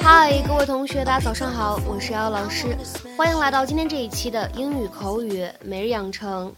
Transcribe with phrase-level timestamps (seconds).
[0.00, 2.76] 嗨，各位同学，大家早上好，我是瑶瑶老师，
[3.16, 6.54] 欢迎来到今天这一期的英语口语每日养成。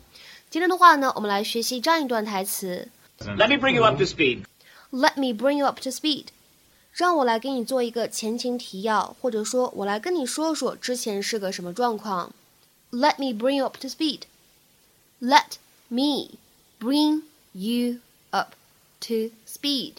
[0.51, 2.89] 今天的话呢，我们来学习这样一段台词
[3.21, 6.27] Let me bring you up to speed.：Let me bring you up to speed。
[6.93, 12.33] 让我来给你做一个前情提要，或者说我来跟你说说之前是个什么状况。
[12.91, 14.25] Let me bring you up to speed.
[15.23, 15.57] Let
[15.89, 16.39] me
[16.79, 18.01] bring you
[18.31, 18.55] up
[19.01, 19.95] to speed.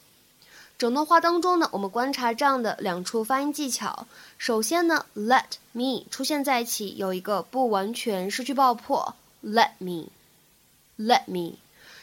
[0.78, 4.08] 整段话当中呢，我们观察这样的两处发音技巧。
[4.38, 11.58] 首先呢，let me 出现在一起有一个不完全失去爆破，let me，let me。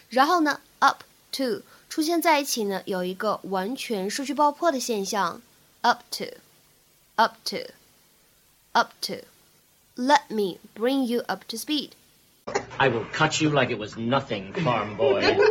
[0.09, 1.03] 然后呢，up
[1.33, 5.43] to 出现在一起呢有一个完全失去爆破的现象
[5.81, 9.15] ，up to，up to，up to。
[9.97, 11.91] Let me bring you up to speed.
[12.79, 15.23] I will cut you like it was nothing, farm boy.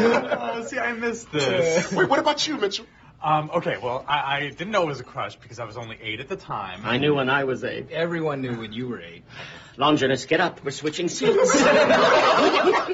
[0.00, 1.90] Oh, see, I missed this.
[1.92, 2.86] Wait, what about you, Mitchell?
[3.22, 5.98] Um, okay, well, I, I didn't know it was a crush because I was only
[6.00, 6.82] eight at the time.
[6.84, 7.90] I knew when I was eight.
[7.90, 9.24] Everyone knew when you were eight.
[9.76, 10.64] Longinus, get up.
[10.64, 11.52] We're switching seats.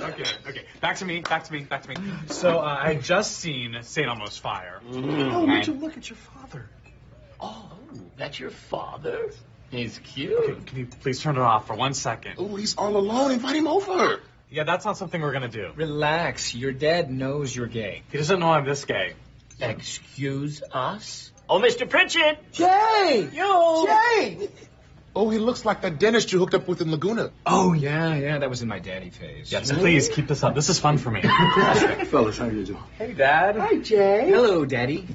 [0.04, 0.64] Okay, okay.
[0.80, 1.96] Back to me, back to me, back to me.
[2.28, 4.06] So, uh, I had just seen St.
[4.06, 4.80] Elmo's Fire.
[4.92, 6.68] Oh, Mitchell, look at your father.
[7.40, 7.70] oh,
[8.16, 9.30] that's your father?
[9.74, 10.66] He's Okay, cute.
[10.66, 12.34] can you please turn it off for one second?
[12.38, 13.32] Oh, he's all alone.
[13.32, 14.20] Invite him over.
[14.50, 15.72] Yeah, that's not something we're gonna do.
[15.74, 16.54] Relax.
[16.54, 18.02] Your dad knows you're gay.
[18.12, 19.14] He doesn't know I'm this gay.
[19.60, 21.32] Excuse us?
[21.48, 21.88] Oh, Mr.
[21.88, 22.52] Pritchett!
[22.52, 23.28] Jay!
[23.32, 23.86] Yo!
[23.86, 24.48] Jay!
[25.16, 27.30] Oh, he looks like that dentist you hooked up with in Laguna.
[27.46, 28.38] Oh, yeah, yeah.
[28.38, 29.52] That was in my daddy phase.
[29.52, 30.54] Yes, please keep this up.
[30.54, 31.20] This is fun for me.
[32.06, 32.82] Fellas, how you doing?
[32.98, 33.56] hey, Dad.
[33.56, 34.28] Hi, Jay.
[34.28, 35.06] Hello, daddy.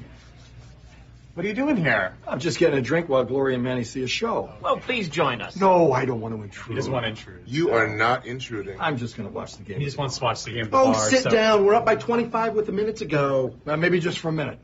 [1.34, 2.16] What are you doing here?
[2.26, 4.52] I'm just getting a drink while Gloria and Manny see a show.
[4.60, 5.56] Well, please join us.
[5.56, 6.76] No, I don't want to He intrude.
[6.76, 7.42] doesn't want to intrude.
[7.46, 8.80] You are not intruding.
[8.80, 9.78] I'm just going to watch the game.
[9.78, 11.08] He just wants to watch the game at the oh, bar.
[11.08, 11.64] sit so- down.
[11.64, 13.54] We're up by 25 with a minute to go.
[13.64, 14.58] Uh, maybe just for a minute.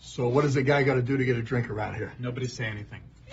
[0.00, 2.12] So what does the guy got to do to get a drink around here?
[2.18, 3.00] Nobody say anything.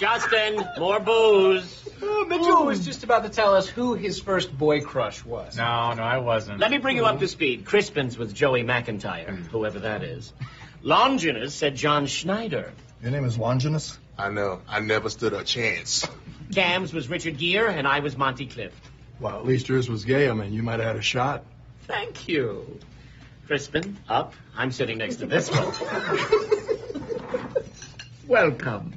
[0.00, 1.86] Justin, more booze.
[2.00, 5.58] Oh, Mitchell was just about to tell us who his first boy crush was.
[5.58, 6.58] No, no, I wasn't.
[6.58, 7.66] Let me bring you up to speed.
[7.66, 9.46] Crispin's with Joey McIntyre, mm.
[9.48, 10.32] whoever that is.
[10.80, 12.72] Longinus said John Schneider.
[13.02, 13.98] Your name is Longinus?
[14.16, 14.62] I know.
[14.66, 16.08] I never stood a chance.
[16.54, 18.82] Cam's was Richard Gere, and I was Monty Clift.
[19.20, 20.30] Well, at least yours was gay.
[20.30, 21.44] I mean, you might have had a shot.
[21.82, 22.80] Thank you.
[23.46, 24.32] Crispin, up.
[24.56, 25.74] I'm sitting next to this one.
[28.26, 28.94] Welcome.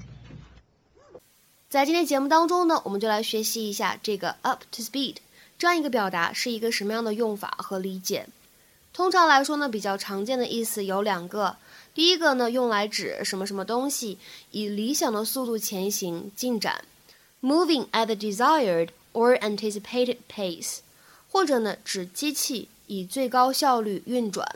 [1.74, 5.16] 在今天节目当中呢，我们就来学习一下这个 up to speed
[5.58, 8.28] 这样一个表达是一个什么样的用法和理解。
[8.94, 11.58] 通常来说呢，比较常见的意思有两个。
[11.96, 14.20] 第一个呢，用来指什么什么东西
[14.52, 16.86] 以理想的速度前行进展
[17.42, 20.82] ，moving at the desired or anticipated pace，
[21.32, 24.48] 或者呢指机器以最高效率运转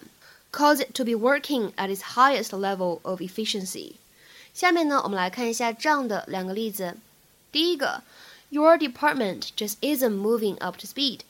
[0.52, 3.94] ，cause it to be working at its highest level of efficiency。
[4.54, 6.96] 下面呢，我们来看一下这样的两个例子。
[7.51, 8.03] 第一个，
[8.51, 11.21] Your department just isn't moving up to speed.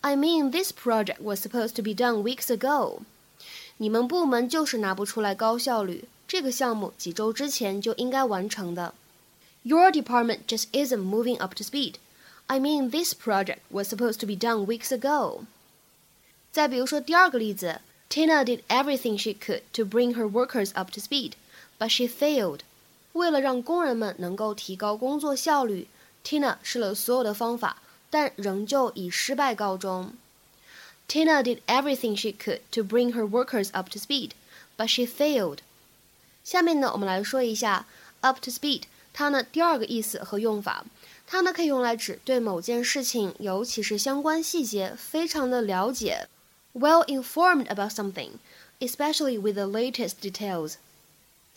[0.00, 3.02] I mean, this project was supposed to be done weeks ago.
[3.78, 8.94] 你们部门就是拿不出来高效率，这个项目几周之前就应该完成的。
[9.62, 11.94] Your department just isn't moving up to speed.
[12.46, 15.44] I mean, this project was supposed to be done weeks ago.
[16.50, 21.32] 再比如说第二个例子，Tina did everything she could to bring her workers up to speed,
[21.78, 22.60] but she failed.
[23.16, 25.86] 为了让工人们能够提高工作效率，
[26.24, 30.12] Tina 试了所有的方法，但仍旧以失败告终。
[31.08, 34.30] Tina did everything she could to bring her workers up to speed,
[34.76, 35.58] but she failed.
[36.42, 37.86] 下面呢，我们来说一下
[38.20, 38.82] up to speed
[39.12, 40.84] 它呢第二个意思和用法。
[41.26, 46.28] 它呢可以用来指对某件事情，尤其是相关细节非常的了解，
[46.74, 48.32] well informed about something,
[48.80, 50.74] especially with the latest details.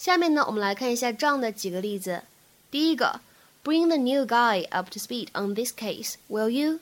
[0.00, 2.23] 下面呢，我们来看一下这样的几个例子。
[2.70, 3.20] 第一个
[3.62, 6.81] ，Bring the new guy up to speed on this case, will you？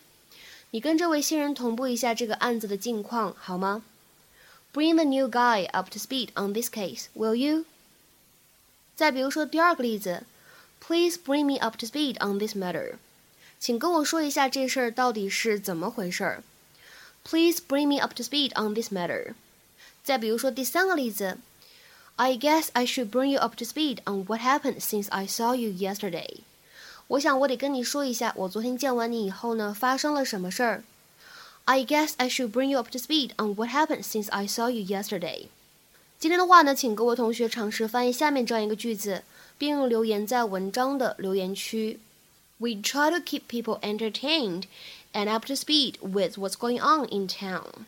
[0.71, 3.83] 你跟这位新人同步一下这个案子的近况好吗
[4.73, 7.65] ？Bring the new guy up to speed on this case, will you？
[8.95, 10.23] 再比如说第二个例子
[10.81, 12.99] ，Please bring me up to speed on this matter。
[13.59, 16.45] 请跟我说一下这事儿到底是怎么回事儿。
[17.25, 19.35] Please bring me up to speed on this matter。
[20.05, 21.39] 再比如说第三个例子。
[22.18, 25.72] I guess I should bring you up to speed on what happened since I saw you
[25.72, 26.42] yesterday.
[27.08, 30.84] 我想我得跟你说一下，我昨天见完你以后呢，发生了什么事儿。
[31.66, 34.70] I guess I should bring you up to speed on what happened since I saw
[34.70, 35.48] you yesterday.
[36.20, 39.24] 今天的话呢，请各位同学尝试翻译下面这样一个句子，
[39.58, 42.00] 并留言在文章的留言区。
[42.58, 44.64] We try to keep people entertained
[45.12, 47.86] and up to speed with what's going on in town.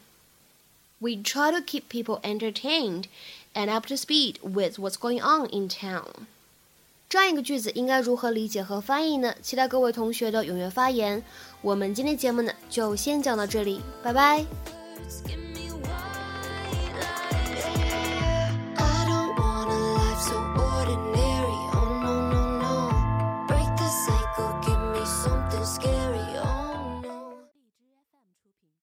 [0.99, 3.05] We try to keep people entertained
[3.54, 6.26] and up to speed with what's going on in town.
[7.08, 9.34] 这样一个句子应该如何理解和翻译呢？
[9.42, 11.22] 期待各位同学的踊跃发言。
[11.60, 14.44] 我们今天节目呢就先讲到这里，拜拜。